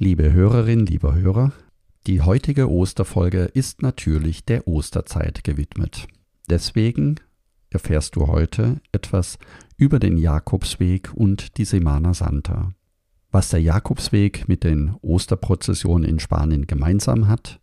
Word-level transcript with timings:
Liebe 0.00 0.32
Hörerin, 0.32 0.86
lieber 0.86 1.16
Hörer, 1.16 1.50
die 2.06 2.20
heutige 2.20 2.70
Osterfolge 2.70 3.46
ist 3.46 3.82
natürlich 3.82 4.44
der 4.44 4.68
Osterzeit 4.68 5.42
gewidmet. 5.42 6.06
Deswegen 6.48 7.16
erfährst 7.68 8.14
du 8.14 8.28
heute 8.28 8.80
etwas 8.92 9.40
über 9.76 9.98
den 9.98 10.16
Jakobsweg 10.16 11.12
und 11.12 11.58
die 11.58 11.64
Semana 11.64 12.14
Santa. 12.14 12.70
Was 13.32 13.48
der 13.48 13.60
Jakobsweg 13.60 14.48
mit 14.48 14.62
den 14.62 14.94
Osterprozessionen 15.02 16.08
in 16.08 16.20
Spanien 16.20 16.68
gemeinsam 16.68 17.26
hat, 17.26 17.58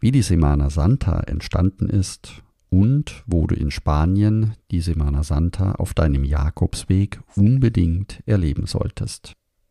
wie 0.00 0.10
die 0.10 0.22
Semana 0.22 0.70
Santa 0.70 1.20
entstanden 1.20 1.88
ist 1.88 2.42
und 2.68 3.22
wo 3.28 3.46
du 3.46 3.54
in 3.54 3.70
Spanien 3.70 4.56
die 4.72 4.80
Semana 4.80 5.22
Santa 5.22 5.76
auf 5.76 5.94
deinem 5.94 6.24
Jakobsweg 6.24 7.20
unbedingt 7.36 8.24
erleben 8.26 8.66
solltest. 8.66 9.36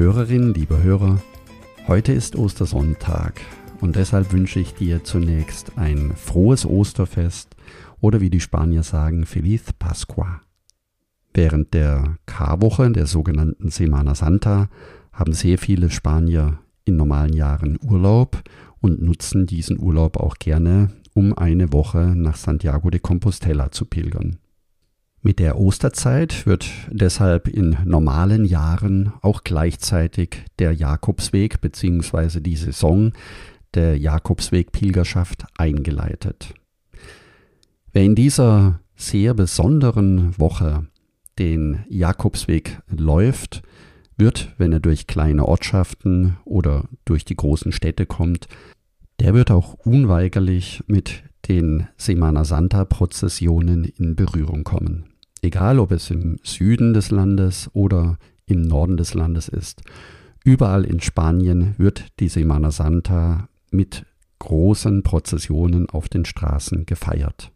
Liebe 0.00 0.14
Hörerinnen, 0.14 0.54
liebe 0.54 0.82
Hörer, 0.82 1.20
heute 1.86 2.12
ist 2.12 2.34
Ostersonntag 2.34 3.38
und 3.82 3.96
deshalb 3.96 4.32
wünsche 4.32 4.58
ich 4.58 4.72
dir 4.72 5.04
zunächst 5.04 5.76
ein 5.76 6.14
frohes 6.16 6.64
Osterfest 6.64 7.54
oder 8.00 8.22
wie 8.22 8.30
die 8.30 8.40
Spanier 8.40 8.82
sagen, 8.82 9.26
Feliz 9.26 9.74
Pascua. 9.78 10.40
Während 11.34 11.74
der 11.74 12.16
Karwoche, 12.24 12.90
der 12.90 13.04
sogenannten 13.04 13.68
Semana 13.68 14.14
Santa, 14.14 14.70
haben 15.12 15.34
sehr 15.34 15.58
viele 15.58 15.90
Spanier 15.90 16.60
in 16.86 16.96
normalen 16.96 17.34
Jahren 17.34 17.78
Urlaub 17.86 18.42
und 18.80 19.02
nutzen 19.02 19.44
diesen 19.44 19.78
Urlaub 19.78 20.16
auch 20.16 20.36
gerne, 20.36 20.92
um 21.12 21.36
eine 21.36 21.74
Woche 21.74 22.14
nach 22.16 22.36
Santiago 22.36 22.88
de 22.88 23.00
Compostela 23.00 23.70
zu 23.70 23.84
pilgern. 23.84 24.38
Mit 25.22 25.38
der 25.38 25.58
Osterzeit 25.58 26.46
wird 26.46 26.66
deshalb 26.90 27.46
in 27.46 27.76
normalen 27.84 28.46
Jahren 28.46 29.12
auch 29.20 29.44
gleichzeitig 29.44 30.44
der 30.58 30.72
Jakobsweg 30.72 31.60
bzw. 31.60 32.40
die 32.40 32.56
Saison 32.56 33.12
der 33.74 33.98
Jakobsweg-Pilgerschaft 33.98 35.44
eingeleitet. 35.58 36.54
Wer 37.92 38.04
in 38.04 38.14
dieser 38.14 38.80
sehr 38.96 39.34
besonderen 39.34 40.38
Woche 40.38 40.86
den 41.38 41.84
Jakobsweg 41.90 42.80
läuft, 42.88 43.62
wird, 44.16 44.54
wenn 44.56 44.72
er 44.72 44.80
durch 44.80 45.06
kleine 45.06 45.46
Ortschaften 45.46 46.38
oder 46.46 46.84
durch 47.04 47.26
die 47.26 47.36
großen 47.36 47.72
Städte 47.72 48.06
kommt, 48.06 48.48
der 49.18 49.34
wird 49.34 49.50
auch 49.50 49.74
unweigerlich 49.74 50.82
mit 50.86 51.24
den 51.46 51.88
Semana 51.98 52.44
Santa 52.44 52.86
Prozessionen 52.86 53.84
in 53.84 54.16
Berührung 54.16 54.64
kommen 54.64 55.09
egal 55.42 55.78
ob 55.78 55.92
es 55.92 56.10
im 56.10 56.38
Süden 56.42 56.94
des 56.94 57.10
Landes 57.10 57.70
oder 57.72 58.18
im 58.46 58.62
Norden 58.62 58.96
des 58.96 59.14
Landes 59.14 59.48
ist. 59.48 59.82
Überall 60.44 60.84
in 60.84 61.00
Spanien 61.00 61.74
wird 61.78 62.06
die 62.18 62.28
Semana 62.28 62.70
Santa 62.70 63.48
mit 63.70 64.06
großen 64.38 65.02
Prozessionen 65.02 65.88
auf 65.88 66.08
den 66.08 66.24
Straßen 66.24 66.86
gefeiert. 66.86 67.52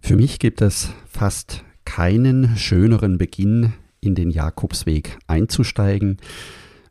Für 0.00 0.16
mich 0.16 0.38
gibt 0.38 0.62
es 0.62 0.90
fast 1.06 1.64
keinen 1.84 2.56
schöneren 2.56 3.18
Beginn, 3.18 3.72
in 4.00 4.14
den 4.14 4.30
Jakobsweg 4.30 5.18
einzusteigen, 5.26 6.16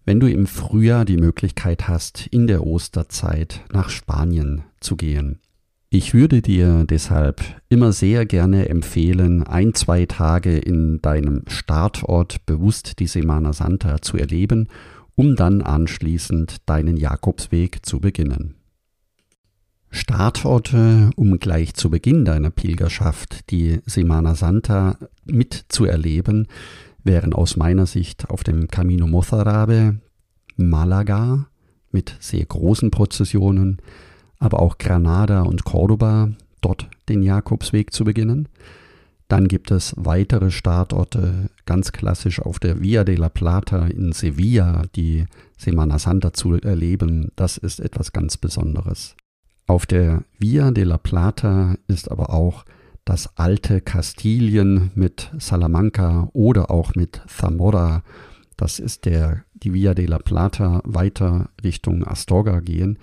wenn 0.06 0.19
du 0.19 0.29
im 0.29 0.47
Frühjahr 0.47 1.06
die 1.06 1.18
Möglichkeit 1.18 1.88
hast, 1.88 2.28
in 2.28 2.47
der 2.47 2.66
Osterzeit 2.66 3.62
nach 3.72 3.90
Spanien 3.90 4.63
zu 4.79 4.96
gehen. 4.96 5.40
Ich 5.91 6.13
würde 6.13 6.44
dir 6.44 6.85
deshalb 6.88 7.41
immer 7.67 7.94
sehr 7.94 8.27
gerne 8.27 8.69
empfehlen, 8.69 9.41
ein, 9.41 9.73
zwei 9.73 10.05
Tage 10.05 10.55
in 10.55 11.01
deinem 11.01 11.41
Startort 11.47 12.45
bewusst 12.45 13.00
die 13.00 13.07
Semana 13.07 13.53
Santa 13.53 13.99
zu 13.99 14.16
erleben, 14.16 14.67
um 15.16 15.35
dann 15.35 15.63
anschließend 15.63 16.57
deinen 16.67 16.95
Jakobsweg 16.95 17.83
zu 17.83 17.99
beginnen. 17.99 18.53
Startorte, 19.89 21.09
um 21.16 21.39
gleich 21.39 21.73
zu 21.73 21.89
Beginn 21.89 22.23
deiner 22.23 22.51
Pilgerschaft 22.51 23.49
die 23.49 23.79
Semana 23.88 24.35
Santa 24.35 24.99
mitzuerleben, 25.25 26.45
wären 27.03 27.33
aus 27.33 27.57
meiner 27.57 27.88
Sicht 27.88 28.29
auf 28.29 28.44
dem 28.44 28.67
Camino 28.67 29.07
Mozarabe, 29.07 29.99
Malaga 30.55 31.47
mit 31.89 32.16
sehr 32.19 32.45
großen 32.45 32.91
Prozessionen, 32.91 33.81
aber 34.39 34.59
auch 34.61 34.77
Granada 34.77 35.41
und 35.41 35.66
Cordoba, 35.66 36.31
dort 36.61 36.89
den 37.09 37.22
Jakobsweg 37.22 37.94
zu 37.94 38.05
beginnen. 38.05 38.47
Dann 39.27 39.47
gibt 39.47 39.69
es 39.69 39.94
weitere 39.95 40.50
Startorte, 40.50 41.51
ganz 41.66 41.91
klassisch 41.91 42.41
auf 42.41 42.57
der 42.57 42.81
Via 42.81 43.03
de 43.03 43.16
la 43.16 43.29
Plata 43.29 43.85
in 43.85 44.11
Sevilla, 44.11 44.83
die 44.95 45.25
Semana 45.55 45.99
Santa 45.99 46.33
zu 46.33 46.55
erleben. 46.55 47.31
Das 47.35 47.57
ist 47.57 47.79
etwas 47.79 48.11
ganz 48.11 48.38
Besonderes. 48.38 49.16
Auf 49.67 49.85
der 49.85 50.23
Via 50.39 50.72
de 50.72 50.83
la 50.83 50.97
Plata 50.97 51.75
ist 51.88 52.09
aber 52.09 52.33
auch 52.33 52.66
das 53.05 53.38
alte 53.38 53.81
Kastilien 53.81 54.89
mit 54.95 55.29
Salamanca 55.38 56.29
oder 56.33 56.72
auch 56.72 56.95
mit 56.95 57.22
Zamora. 57.28 58.03
Das 58.57 58.79
ist 58.79 59.05
der, 59.05 59.44
die 59.53 59.73
Via 59.73 59.94
de 59.94 60.07
la 60.07 60.17
Plata 60.17 60.81
weiter 60.85 61.49
Richtung 61.63 62.03
Astorga 62.03 62.61
gehen 62.61 62.97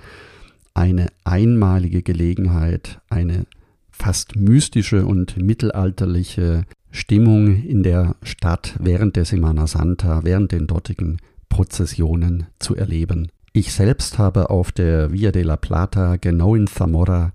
eine 0.77 1.09
einmalige 1.25 2.03
Gelegenheit, 2.03 3.01
eine 3.09 3.47
fast 3.91 4.37
mystische 4.37 5.07
und 5.07 5.39
mittelalterliche 5.39 6.65
Stimmung 6.91 7.63
in 7.63 7.83
der 7.83 8.17
Stadt 8.23 8.77
während 8.79 9.17
der 9.17 9.25
Semana 9.25 9.67
Santa, 9.67 10.25
während 10.25 10.53
den 10.53 10.67
dortigen 10.67 11.17
Prozessionen 11.49 12.47
zu 12.59 12.77
erleben. 12.77 13.29
Ich 13.55 13.73
selbst 13.73 14.19
habe 14.19 14.51
auf 14.51 14.71
der 14.71 15.13
Via 15.13 15.33
de 15.33 15.45
la 15.45 15.57
Plata 15.57 16.17
genau 16.17 16.55
in 16.55 16.67
Zamora 16.67 17.33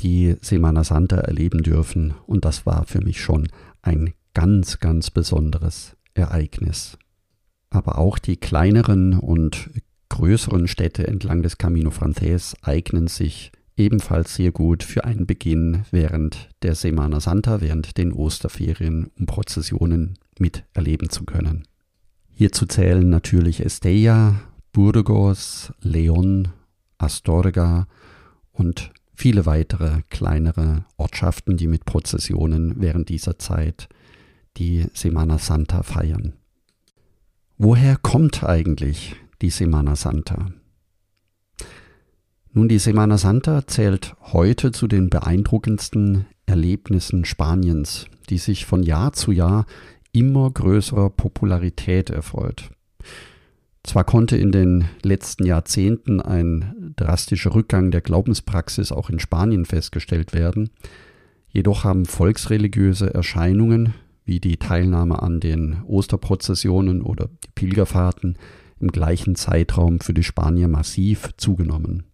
die 0.00 0.36
Semana 0.40 0.82
Santa 0.82 1.16
erleben 1.16 1.62
dürfen 1.62 2.14
und 2.26 2.46
das 2.46 2.64
war 2.64 2.86
für 2.86 3.02
mich 3.02 3.20
schon 3.20 3.48
ein 3.82 4.14
ganz, 4.32 4.80
ganz 4.80 5.10
besonderes 5.10 5.96
Ereignis. 6.14 6.96
Aber 7.68 7.98
auch 7.98 8.18
die 8.18 8.38
kleineren 8.38 9.18
und 9.18 9.68
größeren 10.10 10.68
Städte 10.68 11.06
entlang 11.06 11.42
des 11.42 11.56
Camino 11.56 11.90
Frances 11.90 12.54
eignen 12.62 13.06
sich 13.06 13.50
ebenfalls 13.76 14.34
sehr 14.34 14.52
gut 14.52 14.82
für 14.82 15.04
einen 15.04 15.26
Beginn 15.26 15.84
während 15.90 16.50
der 16.62 16.74
Semana 16.74 17.20
Santa, 17.20 17.62
während 17.62 17.96
den 17.96 18.12
Osterferien, 18.12 19.10
um 19.18 19.24
Prozessionen 19.24 20.18
miterleben 20.38 21.08
zu 21.08 21.24
können. 21.24 21.66
Hierzu 22.30 22.66
zählen 22.66 23.08
natürlich 23.08 23.64
Estella, 23.64 24.40
Burgos, 24.72 25.72
León, 25.82 26.48
Astorga 26.98 27.86
und 28.52 28.92
viele 29.14 29.46
weitere 29.46 30.02
kleinere 30.10 30.84
Ortschaften, 30.96 31.56
die 31.56 31.66
mit 31.66 31.84
Prozessionen 31.84 32.74
während 32.80 33.08
dieser 33.08 33.38
Zeit 33.38 33.88
die 34.56 34.86
Semana 34.94 35.38
Santa 35.38 35.82
feiern. 35.82 36.34
Woher 37.56 37.96
kommt 37.96 38.44
eigentlich 38.44 39.16
die 39.42 39.50
Semana 39.50 39.96
Santa. 39.96 40.48
Nun, 42.52 42.68
die 42.68 42.78
Semana 42.78 43.16
Santa 43.16 43.66
zählt 43.66 44.14
heute 44.20 44.72
zu 44.72 44.86
den 44.86 45.08
beeindruckendsten 45.08 46.26
Erlebnissen 46.46 47.24
Spaniens, 47.24 48.06
die 48.28 48.38
sich 48.38 48.66
von 48.66 48.82
Jahr 48.82 49.12
zu 49.12 49.30
Jahr 49.32 49.66
immer 50.12 50.50
größerer 50.50 51.10
Popularität 51.10 52.10
erfreut. 52.10 52.70
Zwar 53.82 54.04
konnte 54.04 54.36
in 54.36 54.52
den 54.52 54.84
letzten 55.02 55.46
Jahrzehnten 55.46 56.20
ein 56.20 56.92
drastischer 56.96 57.54
Rückgang 57.54 57.90
der 57.90 58.02
Glaubenspraxis 58.02 58.92
auch 58.92 59.08
in 59.08 59.20
Spanien 59.20 59.64
festgestellt 59.64 60.34
werden, 60.34 60.70
jedoch 61.48 61.84
haben 61.84 62.04
volksreligiöse 62.04 63.14
Erscheinungen 63.14 63.94
wie 64.24 64.40
die 64.40 64.58
Teilnahme 64.58 65.22
an 65.22 65.40
den 65.40 65.82
Osterprozessionen 65.86 67.00
oder 67.00 67.30
die 67.44 67.50
Pilgerfahrten 67.54 68.36
im 68.80 68.88
gleichen 68.88 69.36
Zeitraum 69.36 70.00
für 70.00 70.14
die 70.14 70.22
Spanier 70.22 70.68
massiv 70.68 71.30
zugenommen. 71.36 72.04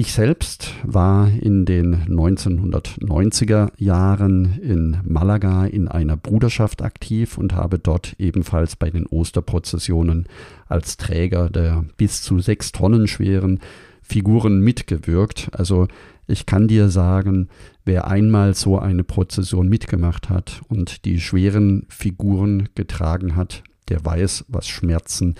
Ich 0.00 0.12
selbst 0.12 0.74
war 0.84 1.28
in 1.28 1.64
den 1.64 2.04
1990er 2.06 3.72
Jahren 3.78 4.60
in 4.62 4.98
Malaga 5.02 5.66
in 5.66 5.88
einer 5.88 6.16
Bruderschaft 6.16 6.82
aktiv 6.82 7.36
und 7.36 7.52
habe 7.56 7.80
dort 7.80 8.14
ebenfalls 8.16 8.76
bei 8.76 8.90
den 8.90 9.06
Osterprozessionen 9.06 10.28
als 10.68 10.98
Träger 10.98 11.50
der 11.50 11.84
bis 11.96 12.22
zu 12.22 12.38
sechs 12.38 12.70
Tonnen 12.70 13.08
schweren 13.08 13.58
Figuren 14.00 14.60
mitgewirkt. 14.60 15.50
Also 15.50 15.88
ich 16.28 16.46
kann 16.46 16.68
dir 16.68 16.90
sagen, 16.90 17.48
wer 17.84 18.06
einmal 18.06 18.54
so 18.54 18.78
eine 18.78 19.02
Prozession 19.02 19.68
mitgemacht 19.68 20.30
hat 20.30 20.60
und 20.68 21.06
die 21.06 21.18
schweren 21.18 21.86
Figuren 21.88 22.68
getragen 22.76 23.34
hat, 23.34 23.64
der 23.88 24.04
weiß, 24.04 24.46
was 24.48 24.68
Schmerzen 24.68 25.34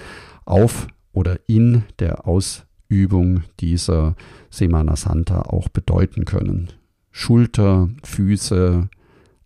auf 0.44 0.88
oder 1.12 1.38
in 1.46 1.84
der 1.98 2.26
Ausübung 2.26 3.44
dieser 3.60 4.16
Semana 4.50 4.96
Santa 4.96 5.42
auch 5.42 5.68
bedeuten 5.68 6.24
können. 6.24 6.68
Schulter, 7.10 7.88
Füße, 8.04 8.88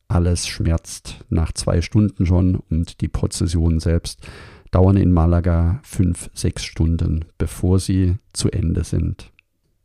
alles 0.09 0.47
schmerzt 0.47 1.25
nach 1.31 1.53
zwei 1.53 1.81
Stunden 1.81 2.27
schon 2.27 2.57
und 2.57 3.01
die 3.01 3.09
Prozessionen 3.09 3.81
selbst 3.81 4.21
dauern 4.71 4.97
in 4.97 5.13
Malaga 5.13 5.81
fünf, 5.83 6.31
sechs 6.35 6.65
Stunden, 6.65 7.25
bevor 7.39 7.79
sie 7.79 8.17
zu 8.33 8.51
Ende 8.51 8.85
sind. 8.85 9.33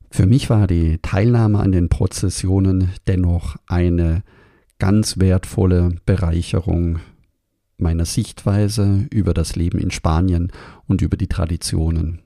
Für 0.10 0.26
mich 0.26 0.50
war 0.50 0.68
die 0.68 1.00
Teilnahme 1.02 1.60
an 1.60 1.72
den 1.72 1.90
Prozessionen 1.90 2.90
dennoch 3.08 3.58
eine 3.68 4.24
ganz 4.80 5.18
wertvolle 5.20 5.96
Bereicherung 6.06 7.00
meiner 7.78 8.06
Sichtweise 8.06 9.08
über 9.12 9.34
das 9.34 9.56
Leben 9.56 9.80
in 9.80 9.92
Spanien 9.92 10.52
und 10.88 11.02
über 11.02 11.18
die 11.18 11.28
Traditionen. 11.28 12.20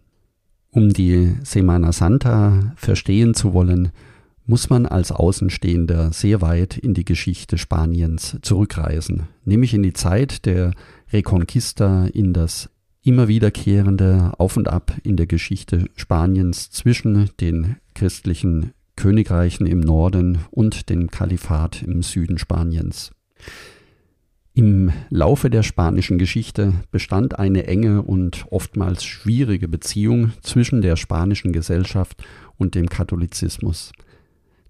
Um 0.72 0.94
die 0.94 1.36
Semana 1.44 1.92
Santa 1.92 2.74
verstehen 2.78 3.34
zu 3.34 3.54
wollen, 3.54 3.92
muss 4.46 4.70
man 4.70 4.86
als 4.86 5.12
Außenstehender 5.12 6.14
sehr 6.14 6.42
weit 6.42 6.78
in 6.78 6.94
die 6.94 7.06
Geschichte 7.06 7.58
Spaniens 7.58 8.38
zurückreisen, 8.42 9.28
nämlich 9.46 9.74
in 9.74 9.84
die 9.84 9.94
Zeit 9.94 10.46
der 10.46 10.72
Reconquista, 11.12 12.06
in 12.08 12.34
das 12.34 12.70
immer 13.04 13.28
wiederkehrende 13.28 14.34
Auf 14.38 14.58
und 14.58 14.68
Ab 14.68 14.94
in 15.04 15.18
der 15.18 15.28
Geschichte 15.28 15.86
Spaniens 15.96 16.70
zwischen 16.72 17.30
den 17.40 17.78
christlichen 17.94 18.72
Königreichen 18.96 19.66
im 19.66 19.80
Norden 19.80 20.40
und 20.52 20.90
dem 20.90 21.10
Kalifat 21.10 21.82
im 21.84 22.04
Süden 22.04 22.38
Spaniens. 22.38 23.12
Im 24.54 24.92
Laufe 25.10 25.50
der 25.50 25.64
spanischen 25.64 26.18
Geschichte 26.18 26.74
bestand 26.92 27.40
eine 27.40 27.68
enge 27.68 28.02
und 28.02 28.46
oftmals 28.50 29.06
schwierige 29.06 29.70
Beziehung 29.70 30.34
zwischen 30.42 30.82
der 30.82 30.98
spanischen 30.98 31.54
Gesellschaft 31.54 32.22
und 32.58 32.76
dem 32.76 32.90
Katholizismus. 32.90 33.94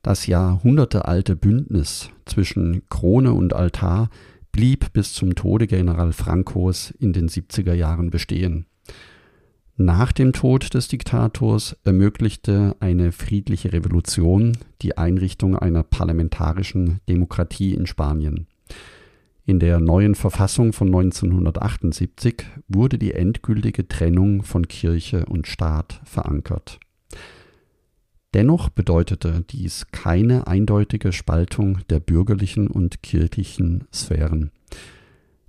Das 0.04 0.28
jahrhundertealte 0.28 1.36
Bündnis 1.36 2.12
zwischen 2.25 2.88
Krone 2.89 3.33
und 3.33 3.54
Altar 3.54 4.12
blieb 4.51 4.94
bis 4.94 5.13
zum 5.13 5.33
Tode 5.33 5.66
General 5.66 6.13
Francos 6.13 6.92
in 7.00 7.12
den 7.12 7.28
70er 7.28 7.74
Jahren 7.74 8.12
bestehen. 8.12 8.68
Nach 9.78 10.12
dem 10.12 10.31
Tod 10.31 10.75
des 10.75 10.89
Diktators 10.89 11.75
ermöglichte 11.83 12.75
eine 12.80 13.12
friedliche 13.12 13.74
Revolution 13.74 14.57
die 14.83 14.98
Einrichtung 14.98 15.57
einer 15.57 15.81
parlamentarischen 15.81 17.00
Demokratie 17.10 17.74
in 17.74 17.88
Spanien. 17.88 18.45
In 19.51 19.59
der 19.59 19.81
neuen 19.81 20.15
Verfassung 20.15 20.71
von 20.71 20.88
1978 20.88 22.45
wurde 22.69 22.98
die 22.98 23.12
endgültige 23.12 23.86
Trennung 23.86 24.44
von 24.44 24.69
Kirche 24.69 25.25
und 25.25 25.45
Staat 25.45 26.00
verankert. 26.06 26.80
Dennoch 28.33 28.69
bedeutete 28.69 29.44
dies 29.50 29.88
keine 29.92 30.48
eindeutige 30.48 31.12
Spaltung 31.12 31.80
der 31.89 32.00
bürgerlichen 32.00 32.68
und 32.68 33.03
kirchlichen 33.03 33.89
Sphären. 33.94 34.51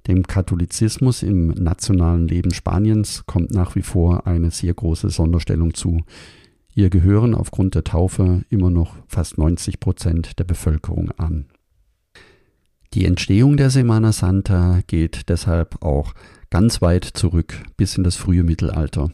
Dem 0.08 0.26
Katholizismus 0.26 1.22
im 1.22 1.50
nationalen 1.50 2.26
Leben 2.26 2.52
Spaniens 2.52 3.24
kommt 3.26 3.52
nach 3.52 3.76
wie 3.76 3.82
vor 3.82 4.26
eine 4.26 4.50
sehr 4.50 4.74
große 4.74 5.10
Sonderstellung 5.10 5.74
zu. 5.74 6.00
Ihr 6.74 6.90
gehören 6.90 7.36
aufgrund 7.36 7.76
der 7.76 7.84
Taufe 7.84 8.42
immer 8.50 8.70
noch 8.70 8.96
fast 9.06 9.38
90 9.38 9.78
Prozent 9.78 10.40
der 10.40 10.44
Bevölkerung 10.44 11.12
an. 11.18 11.46
Die 12.94 13.06
Entstehung 13.06 13.56
der 13.56 13.70
Semana 13.70 14.12
Santa 14.12 14.80
geht 14.86 15.30
deshalb 15.30 15.82
auch 15.82 16.12
ganz 16.50 16.82
weit 16.82 17.04
zurück 17.04 17.62
bis 17.78 17.96
in 17.96 18.04
das 18.04 18.16
frühe 18.16 18.42
Mittelalter. 18.42 19.10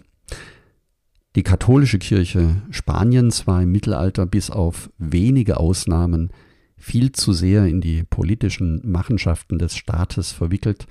Die 1.37 1.45
katholische 1.45 2.01
Kirche 2.01 2.63
Spaniens 2.71 3.47
war 3.47 3.63
im 3.63 3.71
Mittelalter 3.71 4.27
bis 4.27 4.51
auf 4.51 4.91
wenige 4.99 5.59
Ausnahmen 5.59 6.31
viel 6.77 7.13
zu 7.13 7.33
sehr 7.33 7.67
in 7.67 7.81
die 7.81 8.03
politischen 8.03 8.81
Machenschaften 8.85 9.61
des 9.61 9.77
Staates 9.77 10.33
verwickelt, 10.33 10.89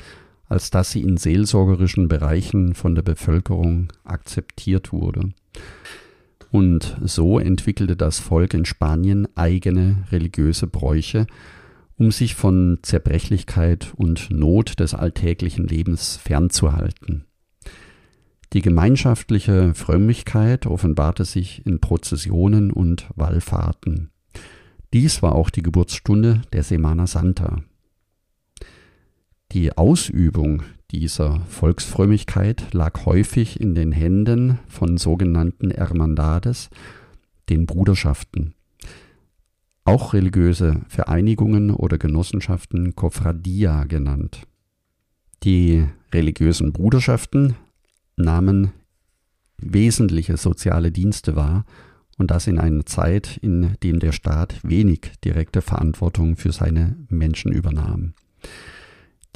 als 0.48 0.70
dass 0.70 0.92
sie 0.92 1.02
in 1.02 1.18
seelsorgerischen 1.18 2.08
Bereichen 2.08 2.74
von 2.74 2.96
der 2.96 3.02
Bevölkerung 3.02 3.90
akzeptiert 4.06 4.94
wurde. 4.94 5.32
Und 6.52 6.96
so 7.04 7.38
entwickelte 7.38 7.98
das 7.98 8.20
Volk 8.20 8.54
in 8.54 8.64
Spanien 8.64 9.28
eigene 9.36 10.06
religiöse 10.10 10.68
Bräuche, 10.68 11.28
um 11.98 12.12
sich 12.12 12.36
von 12.36 12.80
Zerbrechlichkeit 12.84 13.94
und 13.96 14.30
Not 14.30 14.80
des 14.80 14.94
alltäglichen 14.94 15.68
Lebens 15.68 16.18
fernzuhalten. 16.18 17.26
Die 18.54 18.62
gemeinschaftliche 18.62 19.74
Frömmigkeit 19.74 20.68
offenbarte 20.68 21.26
sich 21.26 21.66
in 21.66 21.82
Prozessionen 21.82 22.72
und 22.72 23.08
Wallfahrten. 23.16 24.12
Dies 24.94 25.22
war 25.22 25.36
auch 25.36 25.50
die 25.50 25.64
Geburtsstunde 25.64 26.44
der 26.54 26.64
Semana 26.64 27.08
Santa. 27.08 27.62
Die 29.52 29.78
Ausübung 29.78 30.64
dieser 30.92 31.42
Volksfrömmigkeit 31.50 32.74
lag 32.74 33.06
häufig 33.06 33.60
in 33.60 33.76
den 33.76 33.92
Händen 33.92 34.60
von 34.68 34.98
sogenannten 34.98 35.72
Hermandades, 35.72 36.70
den 37.50 37.66
Bruderschaften, 37.66 38.54
auch 39.88 40.14
religiöse 40.14 40.82
Vereinigungen 40.90 41.72
oder 41.72 41.98
Genossenschaften 41.98 42.96
Cofradia 42.96 43.86
genannt. 43.86 44.42
Die 45.44 45.86
religiösen 46.14 46.74
Bruderschaften 46.74 47.56
nahmen 48.18 48.72
wesentliche 49.58 50.36
soziale 50.36 50.92
Dienste 50.92 51.36
wahr 51.36 51.66
und 52.18 52.32
das 52.32 52.48
in 52.48 52.60
einer 52.60 52.86
Zeit, 52.86 53.38
in 53.38 53.76
dem 53.82 54.00
der 54.00 54.12
Staat 54.12 54.60
wenig 54.64 55.12
direkte 55.24 55.62
Verantwortung 55.62 56.36
für 56.36 56.52
seine 56.52 56.98
Menschen 57.10 57.54
übernahm. 57.54 58.14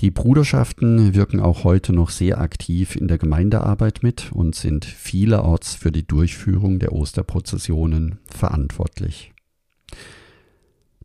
Die 0.01 0.12
Bruderschaften 0.12 1.13
wirken 1.13 1.39
auch 1.39 1.63
heute 1.63 1.93
noch 1.93 2.10
sehr 2.10 2.41
aktiv 2.41 2.96
in 2.96 3.08
der 3.08 3.20
Gemeindearbeit 3.20 4.00
mit 4.01 4.31
und 4.34 4.55
sind 4.55 4.84
vielerorts 4.84 5.75
für 5.75 5.91
die 5.91 6.05
Durchführung 6.05 6.79
der 6.79 6.91
Osterprozessionen 6.91 8.20
verantwortlich. 8.25 9.31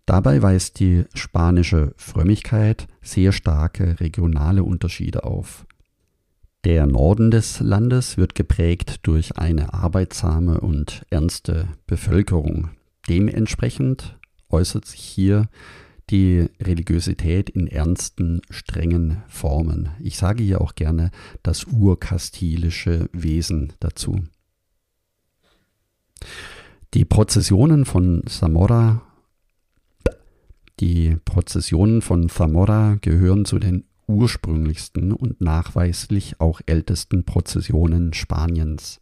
Dabei 0.06 0.40
weist 0.40 0.78
die 0.78 1.04
spanische 1.14 1.92
Frömmigkeit 1.96 2.86
sehr 3.02 3.32
starke 3.32 3.98
regionale 3.98 4.62
Unterschiede 4.62 5.24
auf. 5.24 5.66
Der 6.64 6.86
Norden 6.86 7.32
des 7.32 7.60
Landes 7.60 8.16
wird 8.16 8.36
geprägt 8.36 9.00
durch 9.02 9.36
eine 9.36 9.74
arbeitsame 9.74 10.60
und 10.60 11.04
ernste 11.10 11.68
Bevölkerung. 11.86 12.70
Dementsprechend 13.08 14.16
äußert 14.48 14.84
sich 14.84 15.00
hier 15.00 15.48
die 16.10 16.48
Religiosität 16.60 17.50
in 17.50 17.66
ernsten, 17.66 18.42
strengen 18.48 19.24
Formen. 19.26 19.90
Ich 20.00 20.16
sage 20.16 20.44
hier 20.44 20.60
auch 20.60 20.76
gerne 20.76 21.10
das 21.42 21.64
urkastilische 21.64 23.08
Wesen 23.12 23.72
dazu. 23.80 24.20
Die 26.94 27.04
Prozessionen 27.04 27.84
von 27.84 28.22
Zamora 28.26 29.02
die 30.80 31.16
Prozessionen 31.24 32.02
von 32.02 32.28
Zamora 32.28 32.96
gehören 33.00 33.44
zu 33.44 33.58
den 33.58 33.84
ursprünglichsten 34.06 35.12
und 35.12 35.40
nachweislich 35.40 36.40
auch 36.40 36.60
ältesten 36.66 37.24
Prozessionen 37.24 38.12
Spaniens. 38.12 39.00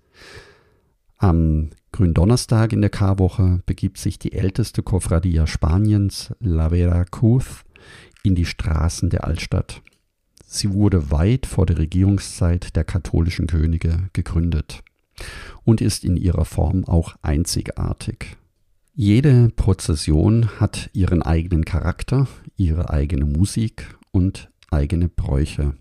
Am 1.19 1.71
Gründonnerstag 1.93 2.73
in 2.73 2.81
der 2.81 2.90
Karwoche 2.90 3.62
begibt 3.66 3.99
sich 3.99 4.19
die 4.19 4.33
älteste 4.33 4.83
Cofradia 4.83 5.47
Spaniens, 5.47 6.35
La 6.40 6.71
Vera 6.71 7.04
Cruz, 7.04 7.64
in 8.23 8.35
die 8.35 8.47
Straßen 8.47 9.11
der 9.11 9.25
Altstadt. 9.25 9.83
Sie 10.47 10.73
wurde 10.73 11.11
weit 11.11 11.47
vor 11.47 11.66
der 11.66 11.78
Regierungszeit 11.78 12.76
der 12.76 12.85
katholischen 12.85 13.47
Könige 13.47 14.09
gegründet 14.12 14.83
und 15.64 15.81
ist 15.81 16.04
in 16.04 16.16
ihrer 16.16 16.45
Form 16.45 16.85
auch 16.85 17.16
einzigartig. 17.23 18.37
Jede 18.97 19.51
Prozession 19.57 20.61
hat 20.61 20.89
ihren 20.93 21.21
eigenen 21.21 21.65
Charakter, 21.65 22.29
ihre 22.57 22.91
eigene 22.91 23.25
Musik 23.25 23.99
und 24.13 24.53
eigene 24.71 25.09
Bräuche. 25.09 25.75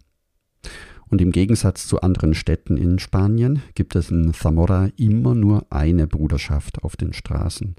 Und 1.10 1.22
im 1.22 1.32
Gegensatz 1.32 1.86
zu 1.86 2.02
anderen 2.02 2.34
Städten 2.34 2.76
in 2.76 2.98
Spanien 2.98 3.62
gibt 3.76 3.96
es 3.96 4.10
in 4.10 4.34
Zamora 4.34 4.90
immer 4.98 5.36
nur 5.36 5.68
eine 5.70 6.08
Bruderschaft 6.08 6.84
auf 6.84 6.96
den 6.96 7.14
Straßen. 7.14 7.76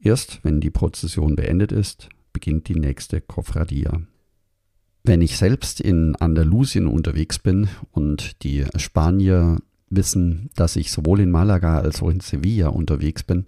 Erst 0.00 0.38
wenn 0.44 0.60
die 0.60 0.70
Prozession 0.70 1.34
beendet 1.34 1.72
ist, 1.72 2.08
beginnt 2.32 2.68
die 2.68 2.78
nächste 2.78 3.20
Kofradia. 3.20 4.02
Wenn 5.02 5.20
ich 5.20 5.36
selbst 5.36 5.80
in 5.80 6.14
Andalusien 6.14 6.86
unterwegs 6.86 7.40
bin 7.40 7.68
und 7.90 8.44
die 8.44 8.66
Spanier 8.76 9.58
wissen, 9.88 10.48
dass 10.54 10.76
ich 10.76 10.92
sowohl 10.92 11.18
in 11.18 11.32
Malaga 11.32 11.80
als 11.80 12.02
auch 12.02 12.10
in 12.10 12.20
Sevilla 12.20 12.68
unterwegs 12.68 13.24
bin, 13.24 13.46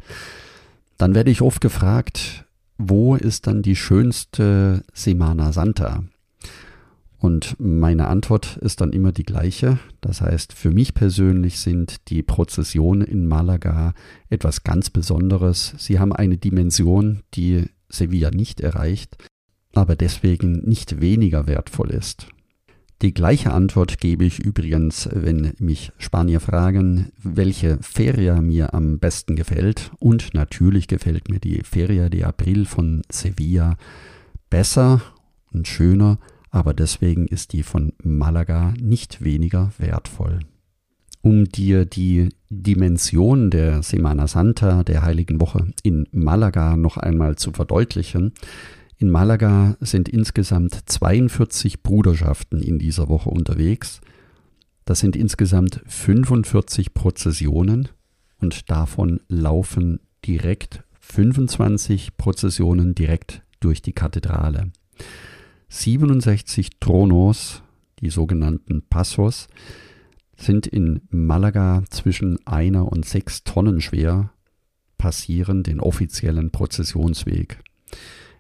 dann 0.99 1.15
werde 1.15 1.31
ich 1.31 1.43
oft 1.43 1.61
gefragt, 1.61 2.45
wo 2.79 3.15
ist 3.15 3.47
dann 3.47 3.63
die 3.63 3.77
schönste 3.77 4.85
Semana 4.93 5.53
Santa? 5.53 6.05
Und 7.23 7.55
meine 7.61 8.09
Antwort 8.09 8.57
ist 8.57 8.81
dann 8.81 8.93
immer 8.93 9.13
die 9.13 9.23
gleiche. 9.23 9.79
Das 10.01 10.21
heißt, 10.21 10.53
für 10.53 10.73
mich 10.73 10.93
persönlich 10.93 11.61
sind 11.61 12.09
die 12.09 12.25
Prozessionen 12.25 13.07
in 13.07 13.27
Malaga 13.27 13.95
etwas 14.29 14.65
ganz 14.65 14.91
Besonderes. 14.91 15.75
Sie 15.79 16.01
haben 16.01 16.13
eine 16.13 16.37
Dimension, 16.37 17.21
die 17.35 17.67
Sevilla 17.89 18.33
nicht 18.33 18.61
erreicht, 18.61 19.17
aber 19.73 19.95
deswegen 19.95 20.63
nicht 20.69 21.01
weniger 21.01 21.47
wertvoll 21.47 21.91
ist. 21.91 22.27
Die 23.03 23.13
gleiche 23.13 23.53
Antwort 23.53 23.99
gebe 23.99 24.25
ich 24.25 24.39
übrigens, 24.39 25.09
wenn 25.13 25.55
mich 25.59 25.91
Spanier 25.99 26.39
fragen, 26.39 27.11
welche 27.21 27.79
Feria 27.81 28.41
mir 28.41 28.75
am 28.75 29.01
besten 29.01 29.35
gefällt. 29.35 29.91
Und 29.99 30.35
natürlich 30.35 30.87
gefällt 30.87 31.29
mir 31.29 31.41
die 31.41 31.63
Feria 31.65 32.09
de 32.09 32.23
April 32.23 32.65
von 32.65 33.03
Sevilla 33.11 33.77
besser 34.51 35.03
und 35.53 35.67
schöner, 35.67 36.21
aber 36.51 36.75
deswegen 36.75 37.27
ist 37.27 37.53
die 37.53 37.65
von 37.65 37.93
Malaga 38.05 38.73
nicht 38.81 39.25
weniger 39.25 39.73
wertvoll. 39.79 40.39
Um 41.23 41.47
dir 41.47 41.87
die 41.87 42.29
Dimension 42.51 43.51
der 43.51 43.83
Semana 43.83 44.29
Santa, 44.29 44.85
der 44.85 45.03
Heiligen 45.03 45.41
Woche 45.41 45.73
in 45.83 46.07
Malaga 46.13 46.77
noch 46.77 46.99
einmal 46.99 47.35
zu 47.35 47.51
verdeutlichen, 47.51 48.33
in 49.03 49.11
Malaga 49.11 49.77
sind 49.81 50.09
insgesamt 50.09 50.79
42 50.87 51.83
Bruderschaften 51.83 52.63
in 52.63 52.79
dieser 52.79 53.09
Woche 53.09 53.31
unterwegs. 53.31 54.01
Das 54.85 55.01
sind 55.01 55.17
insgesamt 55.17 55.83
45 55.87 56.95
Prozessionen 56.95 57.89
und 58.41 58.71
davon 58.71 59.19
laufen 59.27 59.99
direkt 60.25 60.85
25 61.01 62.17
Prozessionen 62.17 62.95
direkt 62.95 63.43
durch 63.59 63.83
die 63.83 63.93
Kathedrale. 63.93 64.71
67 65.69 66.79
Tronos, 66.79 67.65
die 67.99 68.09
sogenannten 68.09 68.83
Passos, 68.89 69.49
sind 70.37 70.69
in 70.69 71.01
Malaga 71.11 71.83
zwischen 71.91 72.39
einer 72.47 72.87
und 72.93 73.05
sechs 73.05 73.43
Tonnen 73.43 73.81
schwer, 73.81 74.31
passieren 74.97 75.65
den 75.65 75.81
offiziellen 75.81 76.53
Prozessionsweg. 76.53 77.59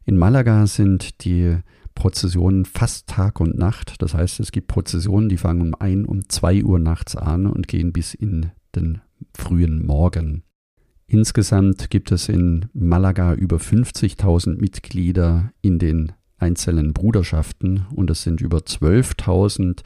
In 0.04 0.16
Malaga 0.16 0.66
sind 0.66 1.24
die 1.24 1.58
Prozessionen 1.94 2.64
fast 2.64 3.06
Tag 3.06 3.40
und 3.40 3.56
Nacht. 3.56 4.02
Das 4.02 4.14
heißt, 4.14 4.40
es 4.40 4.50
gibt 4.50 4.66
Prozessionen, 4.66 5.28
die 5.28 5.36
fangen 5.36 5.60
um 5.60 5.74
ein, 5.78 6.04
um 6.04 6.28
zwei 6.28 6.64
Uhr 6.64 6.78
nachts 6.78 7.14
an 7.16 7.46
und 7.46 7.68
gehen 7.68 7.92
bis 7.92 8.14
in 8.14 8.50
den 8.74 9.00
frühen 9.36 9.84
Morgen. 9.86 10.42
Insgesamt 11.06 11.90
gibt 11.90 12.10
es 12.10 12.28
in 12.28 12.66
Malaga 12.72 13.34
über 13.34 13.58
50.000 13.58 14.58
Mitglieder 14.58 15.52
in 15.60 15.78
den 15.78 16.12
einzelnen 16.38 16.92
Bruderschaften 16.94 17.86
und 17.94 18.10
es 18.10 18.22
sind 18.22 18.40
über 18.40 18.58
12.000 18.58 19.82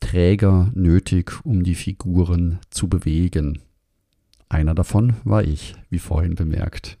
Träger 0.00 0.70
nötig, 0.74 1.44
um 1.44 1.62
die 1.62 1.74
Figuren 1.74 2.60
zu 2.70 2.88
bewegen. 2.88 3.58
Einer 4.48 4.74
davon 4.74 5.14
war 5.24 5.44
ich, 5.44 5.74
wie 5.90 5.98
vorhin 5.98 6.34
bemerkt 6.34 6.98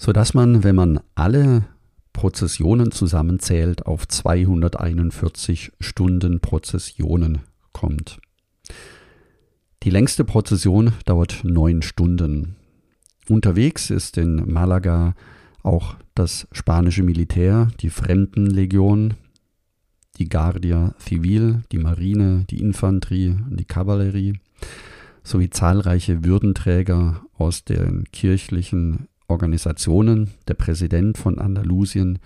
sodass 0.00 0.32
man, 0.32 0.64
wenn 0.64 0.74
man 0.74 1.00
alle 1.14 1.66
Prozessionen 2.14 2.90
zusammenzählt, 2.90 3.84
auf 3.84 4.08
241 4.08 5.72
Stunden 5.78 6.40
Prozessionen 6.40 7.40
kommt. 7.72 8.18
Die 9.82 9.90
längste 9.90 10.24
Prozession 10.24 10.92
dauert 11.04 11.40
neun 11.44 11.82
Stunden. 11.82 12.56
Unterwegs 13.28 13.90
ist 13.90 14.16
in 14.16 14.50
Malaga 14.50 15.14
auch 15.62 15.96
das 16.14 16.48
spanische 16.50 17.02
Militär, 17.02 17.68
die 17.80 17.90
Fremdenlegion, 17.90 19.14
die 20.18 20.30
Guardia 20.30 20.94
Civil, 20.98 21.60
die 21.72 21.78
Marine, 21.78 22.46
die 22.48 22.60
Infanterie 22.60 23.36
und 23.50 23.60
die 23.60 23.66
Kavallerie 23.66 24.40
sowie 25.22 25.50
zahlreiche 25.50 26.24
Würdenträger 26.24 27.22
aus 27.36 27.64
den 27.64 28.04
kirchlichen 28.12 29.09
Organisationen, 29.30 30.30
der 30.48 30.54
Präsident 30.54 31.16
von 31.16 31.38
Andalusien, 31.38 32.18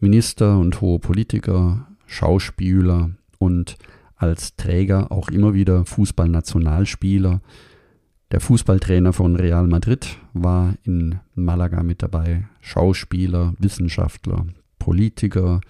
Minister 0.00 0.58
und 0.58 0.80
hohe 0.80 0.98
Politiker, 0.98 1.86
Schauspieler 2.06 3.10
und 3.38 3.76
als 4.16 4.56
Träger 4.56 5.10
auch 5.10 5.28
immer 5.28 5.54
wieder 5.54 5.84
Fußballnationalspieler. 5.84 7.40
Der 8.30 8.40
Fußballtrainer 8.40 9.12
von 9.12 9.36
Real 9.36 9.66
Madrid 9.66 10.18
war 10.32 10.74
in 10.84 11.18
Malaga 11.34 11.82
mit 11.82 12.02
dabei, 12.02 12.44
Schauspieler, 12.60 13.54
Wissenschaftler, 13.58 14.46
Politiker, 14.78 15.60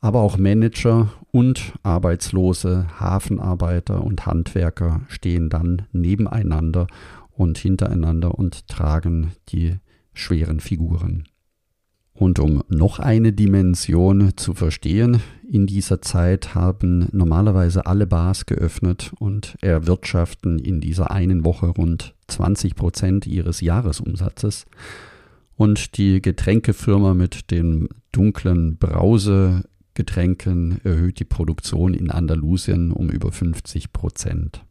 aber 0.00 0.20
auch 0.20 0.36
Manager 0.36 1.12
und 1.30 1.74
Arbeitslose, 1.84 2.86
Hafenarbeiter 2.98 4.02
und 4.02 4.26
Handwerker 4.26 5.02
stehen 5.08 5.48
dann 5.48 5.82
nebeneinander 5.92 6.88
und 7.30 7.58
hintereinander 7.58 8.34
und 8.34 8.66
tragen 8.68 9.32
die 9.50 9.76
schweren 10.14 10.60
Figuren. 10.60 11.24
Und 12.14 12.38
um 12.38 12.62
noch 12.68 12.98
eine 12.98 13.32
Dimension 13.32 14.36
zu 14.36 14.54
verstehen, 14.54 15.20
in 15.48 15.66
dieser 15.66 16.02
Zeit 16.02 16.54
haben 16.54 17.08
normalerweise 17.12 17.86
alle 17.86 18.06
Bars 18.06 18.46
geöffnet 18.46 19.12
und 19.18 19.56
erwirtschaften 19.60 20.58
in 20.58 20.80
dieser 20.80 21.10
einen 21.10 21.44
Woche 21.44 21.66
rund 21.66 22.14
20 22.28 22.74
Prozent 22.74 23.26
ihres 23.26 23.60
Jahresumsatzes. 23.60 24.66
Und 25.56 25.96
die 25.96 26.22
Getränkefirma 26.22 27.14
mit 27.14 27.50
den 27.50 27.88
dunklen 28.12 28.76
Brausegetränken 28.76 30.80
erhöht 30.84 31.18
die 31.18 31.24
Produktion 31.24 31.94
in 31.94 32.10
Andalusien 32.10 32.92
um 32.92 33.10
über 33.10 33.32
50 33.32 33.92
Prozent. 33.92 34.64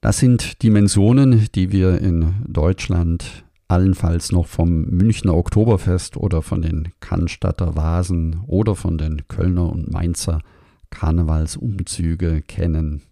Das 0.00 0.18
sind 0.18 0.62
Dimensionen, 0.62 1.48
die 1.54 1.72
wir 1.72 2.00
in 2.00 2.34
Deutschland 2.46 3.45
allenfalls 3.68 4.32
noch 4.32 4.46
vom 4.46 4.84
Münchner 4.84 5.34
Oktoberfest 5.34 6.16
oder 6.16 6.42
von 6.42 6.62
den 6.62 6.92
Cannstatter 7.00 7.76
Vasen 7.76 8.40
oder 8.46 8.76
von 8.76 8.98
den 8.98 9.26
Kölner 9.28 9.70
und 9.70 9.90
Mainzer 9.90 10.40
Karnevalsumzüge 10.90 12.42
kennen. 12.42 13.02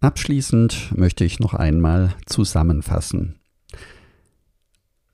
Abschließend 0.00 0.96
möchte 0.96 1.24
ich 1.24 1.40
noch 1.40 1.54
einmal 1.54 2.14
zusammenfassen. 2.26 3.36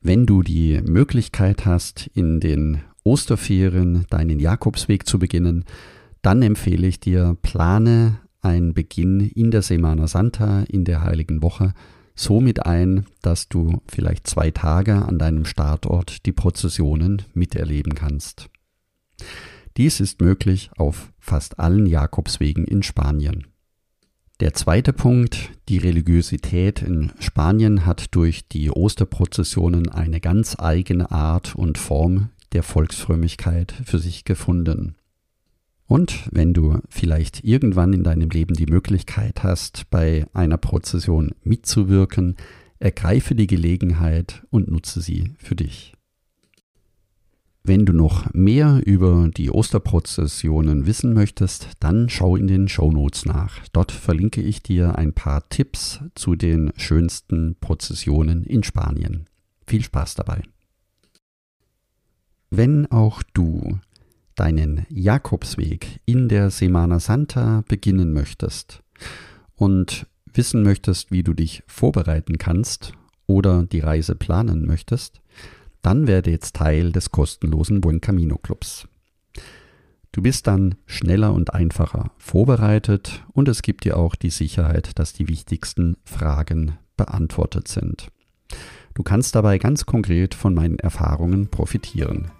Wenn 0.01 0.27
du 0.27 0.43
die 0.43 0.83
Möglichkeit 0.83 1.65
hast, 1.65 2.09
in 2.15 2.41
den 2.41 2.83
Osterferien 3.05 4.05
deinen 4.11 4.41
Jakobsweg 4.41 5.07
zu 5.07 5.19
beginnen, 5.19 5.65
dann 6.23 6.43
empfehle 6.43 6.87
ich 6.87 7.01
dir, 7.01 7.37
plane 7.41 8.19
ein 8.41 8.75
Beginn 8.75 9.21
in 9.21 9.51
der 9.53 9.63
Semana 9.63 10.09
Santa, 10.09 10.63
in 10.65 10.85
der 10.85 11.03
Heiligen 11.03 11.43
Woche, 11.43 11.75
somit 12.15 12.67
ein, 12.67 13.07
dass 13.23 13.49
du 13.49 13.81
vielleicht 13.87 14.27
zwei 14.27 14.51
Tage 14.51 15.05
an 15.05 15.19
deinem 15.19 15.45
Startort 15.45 16.27
die 16.27 16.33
Prozessionen 16.33 17.23
miterleben 17.35 17.95
kannst. 17.95 18.49
Dies 19.77 20.01
ist 20.01 20.21
möglich 20.21 20.71
auf 20.77 21.13
fast 21.19 21.59
allen 21.59 21.87
Jakobswegen 21.87 22.65
in 22.65 22.83
Spanien. 22.83 23.47
Der 24.41 24.55
zweite 24.55 24.93
Punkt, 24.93 25.51
die 25.69 25.79
Religiosität 25.79 26.83
in 26.83 27.13
Spanien 27.21 27.87
hat 27.87 28.15
durch 28.15 28.49
die 28.49 28.71
Osterprozessionen 28.71 29.89
eine 29.89 30.21
ganz 30.21 30.57
eigene 30.59 31.11
Art 31.13 31.55
und 31.55 31.79
Form 31.79 32.31
der 32.53 32.63
Volksfrömmigkeit 32.63 33.73
für 33.85 33.99
sich 33.99 34.25
gefunden. 34.25 34.97
Und 35.93 36.27
wenn 36.33 36.55
du 36.55 36.79
vielleicht 36.89 37.45
irgendwann 37.45 37.93
in 37.93 38.03
deinem 38.03 38.31
Leben 38.31 38.55
die 38.55 38.65
Möglichkeit 38.65 39.43
hast, 39.43 39.91
bei 39.91 40.25
einer 40.33 40.57
Prozession 40.57 41.33
mitzuwirken, 41.45 42.37
ergreife 42.79 43.35
die 43.35 43.47
Gelegenheit 43.47 44.43
und 44.49 44.71
nutze 44.71 45.03
sie 45.03 45.33
für 45.37 45.55
dich. 45.55 45.93
Wenn 47.63 47.85
du 47.85 47.93
noch 47.93 48.33
mehr 48.33 48.81
über 48.87 49.29
die 49.37 49.51
Osterprozessionen 49.51 50.87
wissen 50.87 51.13
möchtest, 51.13 51.69
dann 51.79 52.09
schau 52.09 52.37
in 52.37 52.47
den 52.47 52.69
Show 52.69 52.91
Notes 52.91 53.27
nach. 53.27 53.59
Dort 53.75 53.93
verlinke 53.93 54.41
ich 54.41 54.63
dir 54.63 54.97
ein 54.97 55.13
paar 55.13 55.47
Tipps 55.51 56.01
zu 56.15 56.37
den 56.37 56.73
schönsten 56.79 57.57
Prozessionen 57.61 58.45
in 58.45 58.63
Spanien. 58.63 59.27
Viel 59.67 59.83
Spaß 59.83 60.15
dabei. 60.15 60.41
Wenn 62.49 62.91
auch 62.91 63.23
du 63.35 63.79
deinen 64.35 64.87
Jakobsweg 64.89 66.01
in 66.07 66.29
der 66.29 66.51
Semana 66.51 67.01
Santa 67.01 67.65
beginnen 67.69 68.13
möchtest 68.13 68.83
und 69.57 70.07
wissen 70.33 70.63
möchtest, 70.63 71.11
wie 71.11 71.23
du 71.23 71.35
dich 71.35 71.63
vorbereiten 71.67 72.39
kannst 72.39 72.93
oder 73.27 73.65
die 73.65 73.81
Reise 73.81 74.15
planen 74.15 74.67
möchtest, 74.67 75.21
dann 75.83 76.07
werde 76.07 76.31
jetzt 76.31 76.57
Teil 76.57 76.93
des 76.93 77.11
kostenlosen 77.11 77.81
Buen 77.81 78.01
Camino 78.01 78.39
Clubs. 78.39 78.87
Du 80.13 80.21
bist 80.21 80.47
dann 80.47 80.75
schneller 80.87 81.33
und 81.33 81.55
einfacher 81.55 82.11
vorbereitet 82.19 83.25
und 83.33 83.49
es 83.49 83.63
gibt 83.63 83.85
dir 83.85 83.97
auch 83.97 84.15
die 84.15 84.31
Sicherheit, 84.31 84.99
dass 84.99 85.15
die 85.15 85.29
wichtigsten 85.29 85.97
Fragen 86.05 86.79
beantwortet 86.99 87.67
sind. 87.67 88.09
Du 88.95 89.03
kannst 89.03 89.35
dabei 89.35 89.57
ganz 89.57 89.87
konkret 89.87 90.35
von 90.35 90.53
meinen 90.53 90.79
Erfahrungen 90.79 91.49
profitieren. 91.49 92.31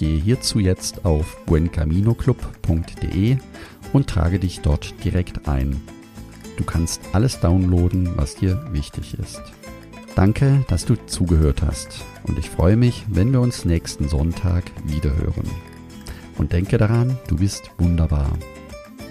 Gehe 0.00 0.18
hierzu 0.18 0.58
jetzt 0.60 1.04
auf 1.04 1.44
buencaminoclub.de 1.44 3.36
und 3.92 4.06
trage 4.06 4.38
dich 4.38 4.60
dort 4.60 4.94
direkt 5.04 5.46
ein. 5.46 5.78
Du 6.56 6.64
kannst 6.64 7.02
alles 7.12 7.38
downloaden, 7.40 8.16
was 8.16 8.34
dir 8.34 8.66
wichtig 8.72 9.18
ist. 9.18 9.42
Danke, 10.16 10.64
dass 10.68 10.86
du 10.86 10.94
zugehört 11.04 11.60
hast 11.60 12.02
und 12.26 12.38
ich 12.38 12.48
freue 12.48 12.76
mich, 12.76 13.04
wenn 13.10 13.30
wir 13.30 13.42
uns 13.42 13.66
nächsten 13.66 14.08
Sonntag 14.08 14.64
wiederhören. 14.86 15.50
Und 16.38 16.54
denke 16.54 16.78
daran, 16.78 17.18
du 17.28 17.36
bist 17.36 17.70
wunderbar. 17.76 18.38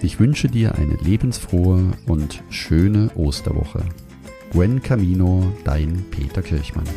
Ich 0.02 0.18
wünsche 0.18 0.48
dir 0.48 0.74
eine 0.74 0.94
lebensfrohe 0.94 1.92
und 2.08 2.42
schöne 2.50 3.12
Osterwoche. 3.14 3.84
Buen 4.52 4.82
Camino, 4.82 5.52
dein 5.62 6.04
Peter 6.10 6.42
Kirchmann. 6.42 6.88